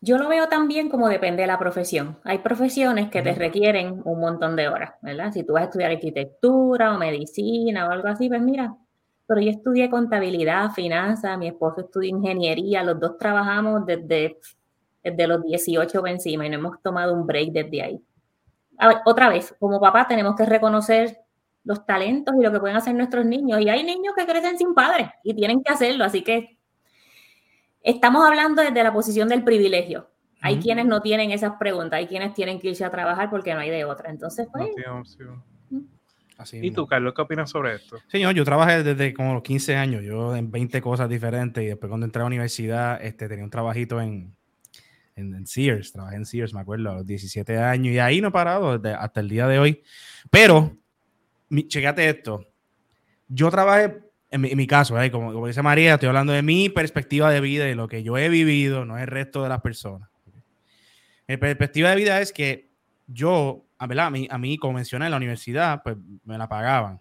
[0.00, 2.18] Yo lo veo también como depende de la profesión.
[2.24, 5.32] Hay profesiones que te requieren un montón de horas, ¿verdad?
[5.32, 8.74] Si tú vas a estudiar arquitectura o medicina o algo así, pues mira,
[9.26, 14.38] pero yo estudié contabilidad, finanzas, mi esposo estudia ingeniería, los dos trabajamos desde,
[15.02, 18.00] desde los 18 encima y no hemos tomado un break desde ahí.
[19.04, 21.18] otra vez, como papá tenemos que reconocer
[21.64, 23.60] los talentos y lo que pueden hacer nuestros niños.
[23.60, 26.58] Y hay niños que crecen sin padres y tienen que hacerlo, así que
[27.82, 30.08] estamos hablando desde la posición del privilegio.
[30.40, 33.60] Hay quienes no tienen esas preguntas, hay quienes tienen que irse a trabajar porque no
[33.60, 34.10] hay de otra.
[34.10, 34.70] Entonces, pues,
[36.54, 37.98] ¿Y tú, Carlos, qué opinas sobre esto?
[38.08, 41.88] Señor, yo trabajé desde como los 15 años, yo en 20 cosas diferentes y después
[41.88, 44.34] cuando entré a la universidad este, tenía un trabajito en,
[45.16, 48.32] en, Sears, trabajé en Sears, me acuerdo, a los 17 años y ahí no he
[48.32, 49.82] parado hasta el día de hoy.
[50.30, 50.76] Pero,
[51.48, 52.46] mi, checate esto,
[53.28, 55.10] yo trabajé, en mi, caso, ¿eh?
[55.10, 58.16] como, como, dice María, estoy hablando de mi perspectiva de vida y lo que yo
[58.16, 60.08] he vivido, no es el resto de las personas.
[61.28, 62.70] Mi perspectiva de vida es que
[63.06, 67.00] yo a, mí, a mí, como mencioné, en la universidad, pues me la pagaban.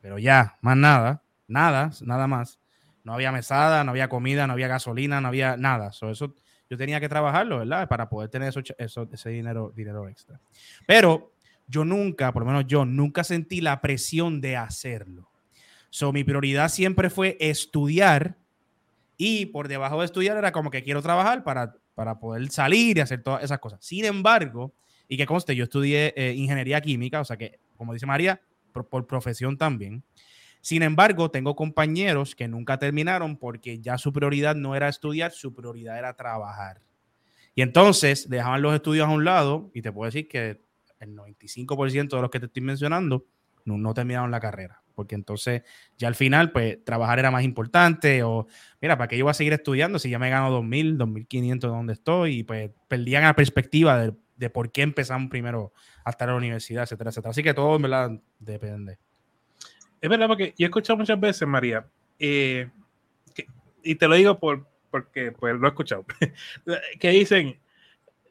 [0.00, 2.60] Pero ya, más nada, nada, nada más.
[3.02, 5.88] No había mesada, no había comida, no había gasolina, no había nada.
[5.88, 6.34] eso
[6.70, 7.88] yo tenía que trabajarlo, ¿verdad?
[7.88, 10.40] Para poder tener eso, ese dinero, dinero extra.
[10.86, 11.32] Pero
[11.66, 15.30] yo nunca, por lo menos yo, nunca sentí la presión de hacerlo.
[15.90, 18.36] So, mi prioridad siempre fue estudiar
[19.16, 23.00] y por debajo de estudiar era como que quiero trabajar para, para poder salir y
[23.00, 23.84] hacer todas esas cosas.
[23.84, 24.72] Sin embargo,
[25.08, 28.40] y que conste, yo estudié eh, ingeniería química, o sea que, como dice María,
[28.72, 30.04] por, profesión también.
[30.60, 35.54] Sin embargo, tengo compañeros que nunca terminaron porque ya su prioridad no era estudiar, su
[35.54, 36.82] prioridad era trabajar.
[37.54, 40.62] Y entonces dejaban los estudios a un lado y te puedo decir que
[41.00, 43.26] el 95% de los que te estoy mencionando
[43.64, 45.62] no, terminaron la carrera, porque entonces
[45.98, 48.46] ya al final, pues trabajar era más importante o,
[48.80, 51.76] mira, ¿para qué yo voy a seguir estudiando si ya me gano 2.000, 2.500 de
[51.76, 52.38] donde estoy?
[52.38, 55.72] Y pues perdían la perspectiva de de por qué empezamos primero
[56.04, 57.30] a estar en la universidad, etcétera, etcétera.
[57.30, 58.98] Así que todo, en verdad, depende.
[60.00, 61.86] Es verdad, porque yo he escuchado muchas veces, María,
[62.18, 62.70] eh,
[63.82, 66.04] y te lo digo por, porque pues, lo he escuchado,
[67.00, 67.58] que dicen,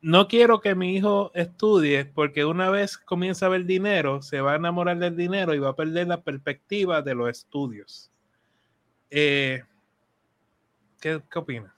[0.02, 4.54] no quiero que mi hijo estudie porque una vez comienza a ver dinero, se va
[4.54, 8.12] a enamorar del dinero y va a perder la perspectiva de los estudios.
[9.10, 9.64] Eh,
[11.02, 11.74] ¿qué, ¿Qué opinas?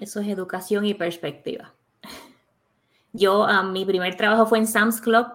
[0.00, 1.74] Eso es educación y perspectiva.
[3.12, 5.26] Yo, ah, mi primer trabajo fue en Sam's Club,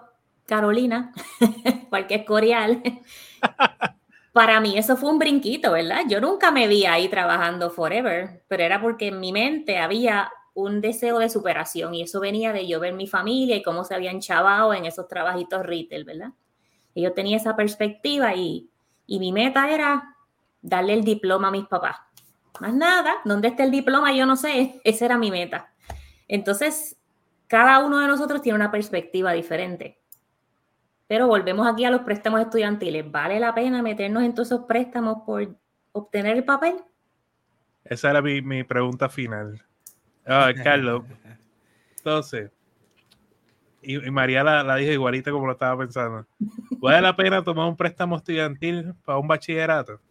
[0.45, 1.13] Carolina,
[1.91, 2.81] Parque Escorial.
[4.33, 6.01] Para mí eso fue un brinquito, ¿verdad?
[6.07, 10.81] Yo nunca me vi ahí trabajando forever, pero era porque en mi mente había un
[10.81, 14.19] deseo de superación y eso venía de yo ver mi familia y cómo se habían
[14.19, 16.29] chavado en esos trabajitos retail, ¿verdad?
[16.93, 18.69] Y yo tenía esa perspectiva y,
[19.05, 20.15] y mi meta era
[20.61, 21.97] darle el diploma a mis papás.
[22.59, 24.13] Más nada, ¿dónde está el diploma?
[24.13, 25.73] Yo no sé, esa era mi meta.
[26.27, 26.97] Entonces,
[27.47, 29.99] cada uno de nosotros tiene una perspectiva diferente.
[31.07, 33.09] Pero volvemos aquí a los préstamos estudiantiles.
[33.09, 35.55] ¿Vale la pena meternos en todos esos préstamos por
[35.93, 36.75] obtener el papel?
[37.85, 39.61] Esa era mi, pregunta final.
[40.25, 41.03] Ah, Carlos.
[41.97, 42.51] Entonces,
[43.81, 46.27] y, María la, la, dijo igualita como lo estaba pensando.
[46.79, 50.01] ¿Vale la pena tomar un préstamo estudiantil para un bachillerato?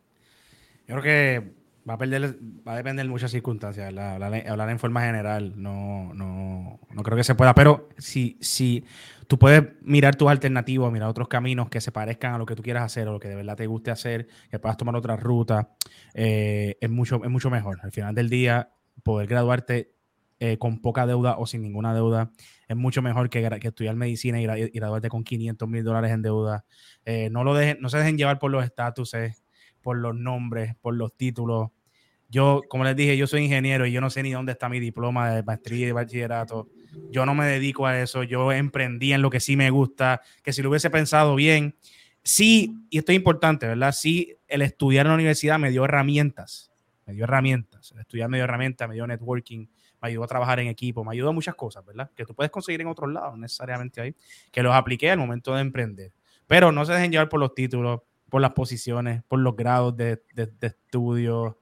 [0.88, 1.56] Yo creo que
[1.88, 6.80] va a perder, va a depender de muchas circunstancias, hablar, en forma general, no, no,
[6.90, 8.84] no, creo que se pueda, pero si, si
[9.26, 12.62] tú puedes mirar tus alternativas, mirar otros caminos que se parezcan a lo que tú
[12.62, 15.70] quieras hacer o lo que de verdad te guste hacer, que puedas tomar otra ruta,
[16.14, 17.78] eh, es, mucho, es mucho mejor.
[17.82, 18.70] Al final del día,
[19.02, 19.92] poder graduarte
[20.38, 22.30] eh, con poca deuda o sin ninguna deuda
[22.68, 26.64] es mucho mejor que, estudiar medicina y, graduarte con 500 mil dólares en deuda.
[27.04, 29.42] Eh, no, lo dejen, no se dejen llevar por los estatuses
[29.86, 31.68] por los nombres, por los títulos.
[32.28, 34.80] Yo, como les dije, yo soy ingeniero y yo no sé ni dónde está mi
[34.80, 36.68] diploma de maestría y bachillerato.
[37.10, 38.22] Yo no me dedico a eso.
[38.22, 41.76] Yo emprendí en lo que sí me gusta, que si lo hubiese pensado bien,
[42.22, 43.92] sí, y esto es importante, ¿verdad?
[43.92, 46.70] Sí, el estudiar en la universidad me dio herramientas,
[47.06, 47.92] me dio herramientas.
[47.92, 49.66] El estudiar me dio herramientas, me dio networking,
[50.00, 52.10] me ayudó a trabajar en equipo, me ayudó a muchas cosas, ¿verdad?
[52.14, 54.14] Que tú puedes conseguir en otros lados, necesariamente ahí,
[54.50, 56.12] que los apliqué al momento de emprender.
[56.46, 60.22] Pero no se dejen llevar por los títulos, por las posiciones, por los grados de,
[60.34, 61.58] de, de estudio,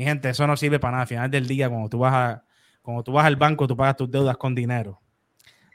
[0.00, 1.02] mi gente, eso no sirve para nada.
[1.02, 2.44] Al final del día, cuando tú vas, a,
[2.82, 5.00] cuando tú vas al banco, tú pagas tus deudas con dinero,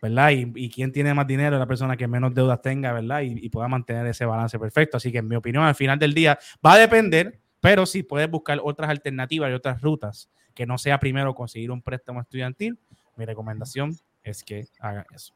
[0.01, 0.31] ¿verdad?
[0.31, 3.21] Y, y quien tiene más dinero es la persona que menos deudas tenga, ¿verdad?
[3.21, 4.97] Y, pueda mantener ese balance perfecto.
[4.97, 8.29] Así que, en mi opinión, al final del día va a depender, pero si puedes
[8.29, 12.79] buscar otras alternativas y otras rutas que no sea primero conseguir un préstamo estudiantil,
[13.15, 15.33] mi recomendación es que hagan eso.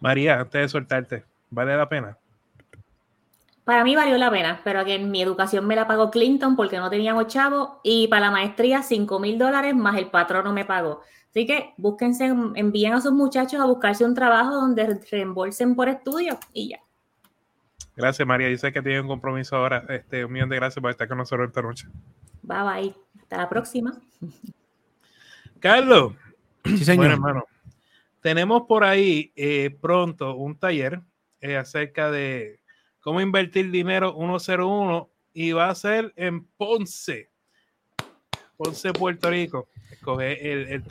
[0.00, 2.18] María, antes de soltarte, ¿vale la pena?
[3.64, 6.90] Para mí valió la pena, pero que mi educación me la pagó Clinton porque no
[6.90, 11.02] teníamos chavo y para la maestría 5 mil dólares más el patrono me pagó.
[11.30, 16.38] Así que búsquense, envíen a sus muchachos a buscarse un trabajo donde reembolsen por estudio
[16.52, 16.80] y ya.
[17.94, 18.50] Gracias, María.
[18.50, 19.84] Yo sé que tiene un compromiso ahora.
[19.88, 21.86] Este, un millón de gracias por estar con nosotros esta noche.
[22.42, 22.94] Bye bye.
[23.20, 23.92] Hasta la próxima.
[25.60, 26.14] Carlos.
[26.64, 27.06] Sí, señor.
[27.06, 27.44] Bueno, hermano.
[28.20, 31.00] Tenemos por ahí eh, pronto un taller
[31.40, 32.60] eh, acerca de
[33.02, 37.30] cómo invertir dinero 101 y va a ser en Ponce.
[38.56, 39.68] Ponce, Puerto Rico.
[39.90, 40.82] Escoge el, el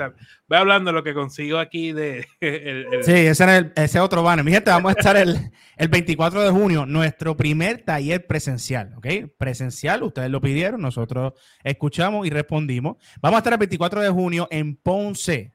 [0.47, 2.28] Voy hablando de lo que consigo aquí de.
[2.41, 4.43] El, Sí, ese es el, ese otro banner.
[4.43, 9.08] Mi gente, vamos a estar el, el 24 de junio, nuestro primer taller presencial, ¿ok?
[9.38, 12.97] Presencial, ustedes lo pidieron, nosotros escuchamos y respondimos.
[13.21, 15.54] Vamos a estar el 24 de junio en Ponce.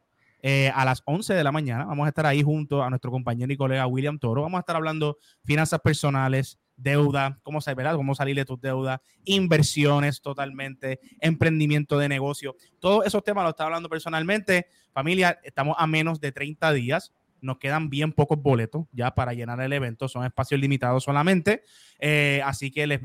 [0.49, 3.53] Eh, a las 11 de la mañana vamos a estar ahí junto a nuestro compañero
[3.53, 4.43] y colega William Toro.
[4.43, 7.97] Vamos a estar hablando finanzas personales, deuda, cómo, ¿verdad?
[7.97, 12.55] cómo salir de tus deudas, inversiones totalmente, emprendimiento de negocio.
[12.79, 14.69] Todos esos temas los está hablando personalmente.
[14.93, 17.13] Familia, estamos a menos de 30 días.
[17.41, 20.07] Nos quedan bien pocos boletos ya para llenar el evento.
[20.07, 21.65] Son espacios limitados solamente.
[21.99, 23.01] Eh, así que les,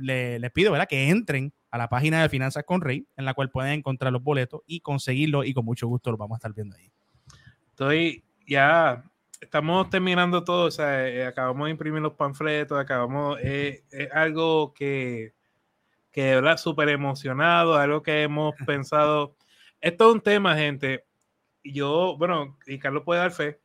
[0.54, 4.14] pido que entren a la página de Finanzas con Rey, en la cual pueden encontrar
[4.14, 5.48] los boletos y conseguirlos.
[5.48, 6.92] Y con mucho gusto los vamos a estar viendo ahí.
[7.82, 9.04] Estoy ya
[9.40, 14.72] estamos terminando todo, o sea, eh, acabamos de imprimir los panfletos, acabamos, eh, es algo
[14.76, 15.34] que,
[16.12, 19.36] que de verdad súper emocionado, algo que hemos pensado.
[19.80, 21.06] Esto es un tema, gente.
[21.64, 23.60] Yo, bueno, y Carlos puede dar fe,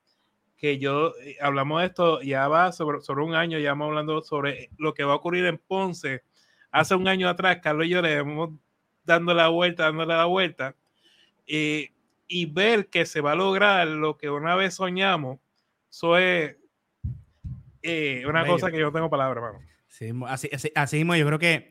[0.57, 4.23] que yo eh, hablamos de esto, ya va sobre, sobre un año, ya vamos hablando
[4.23, 6.23] sobre lo que va a ocurrir en Ponce.
[6.71, 8.49] Hace un año atrás, Carlos y yo le hemos
[9.05, 10.75] dando la vuelta, dándole la vuelta,
[11.47, 11.91] y,
[12.29, 15.39] y ver que se va a lograr lo que una vez soñamos,
[15.91, 16.57] eso es
[17.83, 18.55] eh, una Bello.
[18.55, 19.65] cosa que yo no tengo palabras, mano.
[19.89, 21.71] Sí, así, así, así mismo, yo creo que,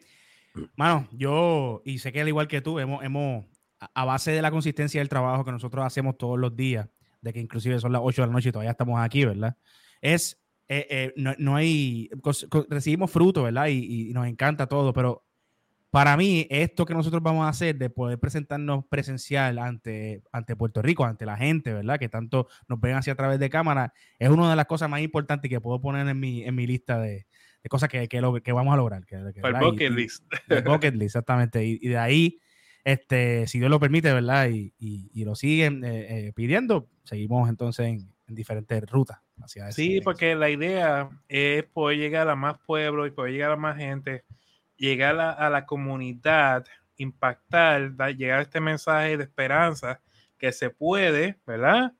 [0.76, 3.46] mano, yo, y sé que al igual que tú, hemos, hemos,
[3.80, 6.89] a base de la consistencia del trabajo que nosotros hacemos todos los días,
[7.22, 9.58] de que inclusive son las 8 de la noche y todavía estamos aquí, ¿verdad?
[10.02, 12.10] Es, eh, eh, no, no, hay,
[12.70, 13.68] recibimos fruto, ¿verdad?
[13.68, 15.25] Y, y, nos encanta todo, pero
[15.96, 20.82] para mí, esto que nosotros vamos a hacer de poder presentarnos presencial ante, ante Puerto
[20.82, 21.98] Rico, ante la gente, ¿verdad?
[21.98, 25.00] Que tanto nos ven hacia a través de cámara, es una de las cosas más
[25.00, 27.28] importantes que puedo poner en mi, en mi lista de,
[27.64, 29.06] de cosas que, que, lo, que, vamos a lograr.
[29.06, 30.26] Que, que, el bucket y, list.
[30.50, 31.64] El bucket list, exactamente.
[31.64, 32.42] Y, y, de ahí,
[32.84, 34.50] este, si Dios lo permite, ¿verdad?
[34.50, 39.20] Y, y lo siguen eh, eh, pidiendo, seguimos entonces en, en diferentes rutas.
[39.42, 43.56] Hacia sí, porque la idea es poder llegar a más pueblos y poder llegar a
[43.56, 44.26] más gente
[44.78, 46.66] llegar a, a, la comunidad,
[46.98, 50.02] impactar, da, llegar a este mensaje de esperanza
[50.38, 51.94] que se puede, ¿verdad?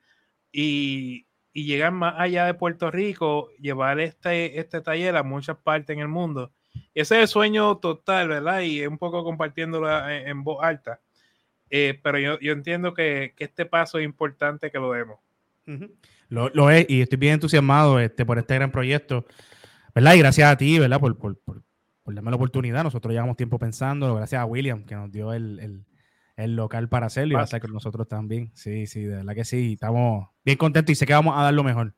[0.52, 5.96] Y, y, llegar más allá de Puerto Rico, llevar este, este taller a muchas partes
[5.96, 6.52] en el mundo.
[6.94, 8.62] Ese es el sueño total, ¿verdad?
[8.62, 11.02] Y un poco compartiéndolo en, en voz alta.
[11.70, 15.20] Eh, pero yo, yo entiendo que, que, este paso es importante que lo demos.
[15.68, 15.92] Uh -huh.
[16.30, 19.26] lo, lo, es, y estoy bien entusiasmado este, por este gran proyecto,
[19.94, 20.14] ¿verdad?
[20.14, 21.00] Y gracias a ti, ¿verdad?
[21.00, 21.64] Por, por, por
[22.06, 22.84] por darme la oportunidad.
[22.84, 25.86] Nosotros llevamos tiempo pensando, gracias a William, que nos dio el, el,
[26.38, 28.52] el local para hacerlo y va a estar con nosotros también.
[28.54, 29.74] Sí, sí, de verdad que sí.
[29.74, 31.96] Estamos bien contentos y sé que vamos a dar lo mejor.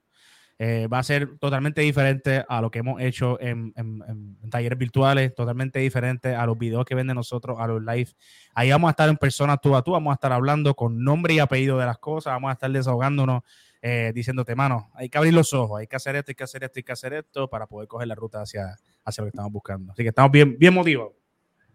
[0.60, 4.02] Eh, va a ser totalmente diferente a lo que hemos hecho en, en,
[4.42, 8.10] en, talleres virtuales, totalmente diferente a los videos que ven de nosotros, a los live.
[8.56, 11.36] Ahí vamos a estar en persona tú a tú, vamos a estar hablando con nombre
[11.36, 13.44] y apellido de las cosas, vamos a estar desahogándonos,
[13.82, 16.64] eh, diciéndote, mano, hay que abrir los ojos, hay que hacer esto, hay que hacer
[16.64, 19.52] esto, hay que hacer esto para poder coger la ruta hacia, hacia lo que estamos
[19.52, 19.92] buscando.
[19.92, 21.14] Así que estamos bien, bien motivados.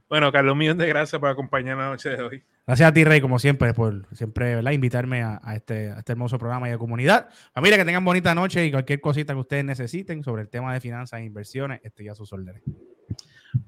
[0.08, 2.44] Bueno, Carlos, un millón de gracias por acompañarnos la noche de hoy.
[2.66, 4.72] Gracias a ti, Rey, como siempre, por siempre ¿verdad?
[4.72, 7.30] invitarme a, a, este, a, este, hermoso programa y a comunidad.
[7.54, 10.80] Familia, que tengan bonita noche y cualquier cosita que ustedes necesiten sobre el tema de
[10.80, 12.62] finanzas e inversiones, estoy a sus órdenes.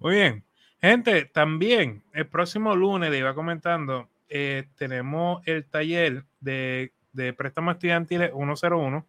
[0.01, 0.45] Muy bien.
[0.83, 7.75] Gente, también el próximo lunes, le iba comentando, eh, tenemos el taller de, de préstamos
[7.75, 9.07] estudiantiles 101.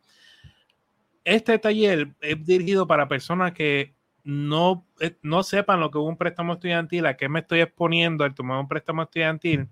[1.23, 6.17] Este taller es dirigido para personas que no, eh, no sepan lo que es un
[6.17, 9.69] préstamo estudiantil, a qué me estoy exponiendo al tomar un préstamo estudiantil,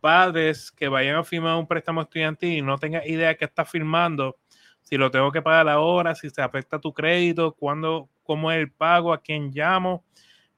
[0.00, 4.36] padres que vayan a firmar un préstamo estudiantil y no tengan idea qué está firmando,
[4.82, 8.70] si lo tengo que pagar ahora, si se afecta tu crédito, cuándo, cómo es el
[8.70, 10.04] pago, a quién llamo,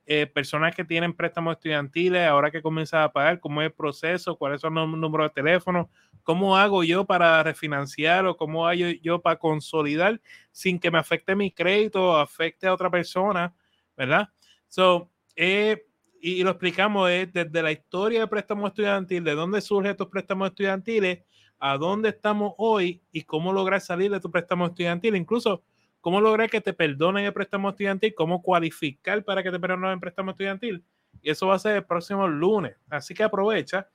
[0.07, 4.37] eh, personas que tienen préstamos estudiantiles, ahora que comienzan a pagar, cómo es el proceso,
[4.37, 5.89] cuáles son los números de teléfono,
[6.23, 10.21] cómo hago yo para refinanciar o cómo hago yo para consolidar
[10.53, 13.55] sin que me afecte mi crédito o afecte a otra persona,
[13.97, 14.29] ¿verdad?
[14.69, 15.87] So, eh,
[16.21, 20.49] y lo explicamos eh, desde la historia del préstamo estudiantil, de dónde surgen estos préstamos
[20.49, 21.21] estudiantiles,
[21.59, 25.17] a dónde estamos hoy y cómo lograr salir de tu préstamo estudiantil.
[25.17, 25.63] Incluso
[26.05, 30.01] cómo lograr que te perdonen el préstamo estudiantil, cómo cualificar para que te perdonen el
[30.01, 30.85] préstamo estudiantil.
[31.23, 32.77] Y eso va a ser el próximo lunes.
[32.91, 33.89] Así que aprovecha.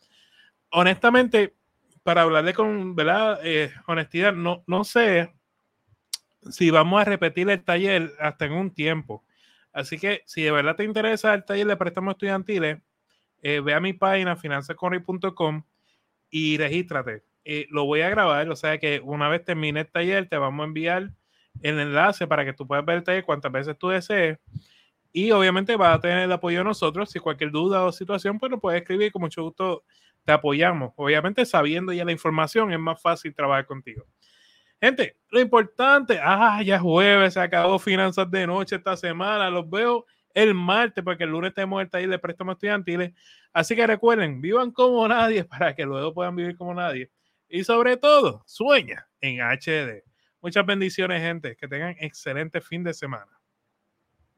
[0.71, 1.53] Honestamente,
[2.01, 3.39] para hablarle con ¿verdad?
[3.43, 5.35] Eh, honestidad, no, no sé
[6.49, 9.23] si vamos a repetir el taller hasta en un tiempo.
[9.71, 12.79] Así que si de verdad te interesa el taller de préstamos estudiantiles,
[13.43, 15.61] eh, ve a mi página finanzascorri.com
[16.31, 17.21] y regístrate.
[17.45, 20.63] Eh, lo voy a grabar, o sea que una vez termine el taller te vamos
[20.63, 21.11] a enviar
[21.61, 24.37] el enlace para que tú puedas ver el taller cuantas veces tú desees.
[25.11, 27.09] Y obviamente vas a tener el apoyo de nosotros.
[27.09, 29.11] Si cualquier duda o situación, pues nos puedes escribir.
[29.11, 29.83] Con mucho gusto
[30.23, 30.93] te apoyamos.
[30.95, 34.05] Obviamente sabiendo ya la información es más fácil trabajar contigo.
[34.81, 40.05] Gente, lo importante, ah, ya jueves, se acabó finanzas de noche esta semana, los veo
[40.33, 43.11] el martes, porque el lunes tenemos el taller de préstamos estudiantiles.
[43.51, 47.11] Así que recuerden, vivan como nadie para que luego puedan vivir como nadie.
[47.49, 50.08] Y sobre todo, sueña en HD.
[50.41, 51.55] Muchas bendiciones, gente.
[51.55, 53.38] Que tengan excelente fin de semana.